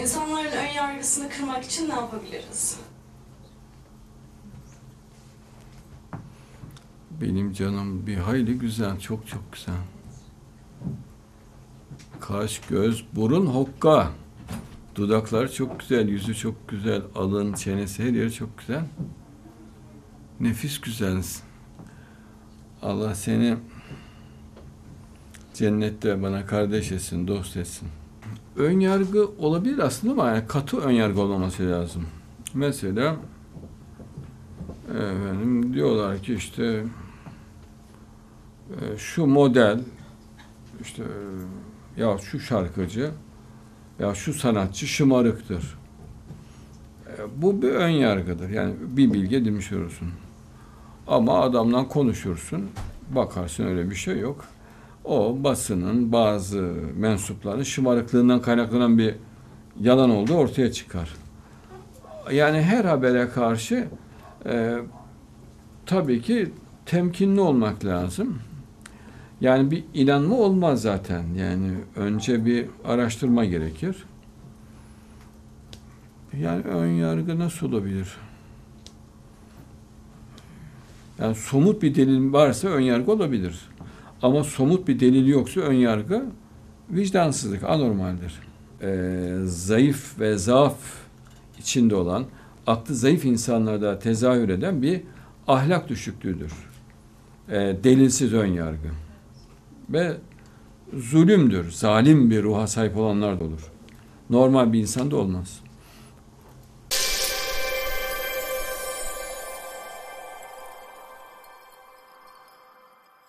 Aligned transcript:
İnsanların 0.00 0.52
ön 0.52 0.72
yargısını 0.76 1.28
kırmak 1.28 1.64
için 1.64 1.88
ne 1.88 1.94
yapabiliriz? 1.94 2.76
Benim 7.20 7.52
canım 7.52 8.06
bir 8.06 8.16
hayli 8.16 8.58
güzel, 8.58 9.00
çok 9.00 9.26
çok 9.28 9.52
güzel. 9.52 9.74
Kaş, 12.20 12.60
göz, 12.68 13.06
burun 13.12 13.46
hokka. 13.46 14.10
Dudakları 14.94 15.52
çok 15.52 15.80
güzel, 15.80 16.08
yüzü 16.08 16.34
çok 16.34 16.68
güzel, 16.68 17.02
alın, 17.14 17.52
çenesi 17.52 18.04
her 18.04 18.12
yeri 18.12 18.32
çok 18.32 18.58
güzel. 18.58 18.84
Nefis 20.40 20.80
güzelsin. 20.80 21.42
Allah 22.82 23.14
seni 23.14 23.56
cennette 25.54 26.22
bana 26.22 26.46
kardeş 26.46 26.92
etsin, 26.92 27.28
dost 27.28 27.56
etsin. 27.56 27.88
Ön 28.56 28.80
yargı 28.80 29.28
olabilir 29.38 29.78
aslında 29.78 30.12
ama 30.12 30.28
yani 30.30 30.46
katı 30.46 30.80
ön 30.80 30.90
yargı 30.90 31.20
olmaması 31.20 31.70
lazım. 31.70 32.06
Mesela 32.54 33.16
efendim 34.90 35.74
diyorlar 35.74 36.18
ki 36.22 36.34
işte 36.34 36.84
e, 38.70 38.98
şu 38.98 39.26
model 39.26 39.80
işte 40.82 41.02
e, 41.96 42.02
ya 42.02 42.18
şu 42.18 42.40
şarkıcı 42.40 43.10
ya 43.98 44.14
şu 44.14 44.34
sanatçı 44.34 44.86
şımarıktır. 44.86 45.78
E, 47.08 47.42
Bu 47.42 47.62
bir 47.62 47.70
ön 47.70 47.88
yargıdır. 47.88 48.48
Yani 48.50 48.74
bir 48.80 49.12
bilgi 49.12 49.36
edinmiş 49.36 49.72
olursun. 49.72 50.08
Ama 51.06 51.40
adamla 51.40 51.88
konuşursun. 51.88 52.70
Bakarsın 53.14 53.66
öyle 53.66 53.90
bir 53.90 53.94
şey 53.94 54.18
yok. 54.18 54.44
O 55.06 55.36
basının 55.44 56.12
bazı 56.12 56.74
mensuplarının 56.96 57.62
şımarıklığından 57.62 58.42
kaynaklanan 58.42 58.98
bir 58.98 59.14
yalan 59.80 60.10
olduğu 60.10 60.34
ortaya 60.34 60.72
çıkar. 60.72 61.14
Yani 62.32 62.62
her 62.62 62.84
habere 62.84 63.28
karşı 63.28 63.88
e, 64.46 64.76
tabii 65.86 66.22
ki 66.22 66.52
temkinli 66.86 67.40
olmak 67.40 67.84
lazım. 67.84 68.38
Yani 69.40 69.70
bir 69.70 69.84
inanma 69.94 70.36
olmaz 70.36 70.82
zaten. 70.82 71.24
Yani 71.38 71.70
önce 71.96 72.44
bir 72.44 72.66
araştırma 72.84 73.44
gerekir. 73.44 73.96
Yani 76.40 76.62
ön 76.62 76.86
yargı 76.86 77.38
nasıl 77.38 77.72
olabilir? 77.72 78.16
Yani 81.18 81.34
somut 81.34 81.82
bir 81.82 81.94
delil 81.94 82.32
varsa 82.32 82.68
ön 82.68 82.80
yargı 82.80 83.12
olabilir. 83.12 83.68
Ama 84.26 84.44
somut 84.44 84.88
bir 84.88 85.00
delil 85.00 85.26
yoksa 85.26 85.60
ön 85.60 85.72
yargı 85.72 86.24
vicdansızlık, 86.90 87.64
anormaldir. 87.64 88.40
Ee, 88.82 89.38
zayıf 89.44 90.20
ve 90.20 90.36
zaaf 90.38 90.76
içinde 91.58 91.94
olan, 91.94 92.24
aklı 92.66 92.94
zayıf 92.94 93.24
insanlarda 93.24 93.98
tezahür 93.98 94.48
eden 94.48 94.82
bir 94.82 95.02
ahlak 95.48 95.88
düşüklüğüdür. 95.88 96.52
Ee, 97.48 97.76
delilsiz 97.84 98.32
ön 98.34 98.46
yargı. 98.46 98.88
Ve 99.90 100.16
zulümdür, 100.94 101.70
zalim 101.70 102.30
bir 102.30 102.42
ruha 102.42 102.66
sahip 102.66 102.96
olanlar 102.96 103.40
da 103.40 103.44
olur. 103.44 103.72
Normal 104.30 104.72
bir 104.72 104.80
insanda 104.80 105.16
olmaz. 105.16 105.60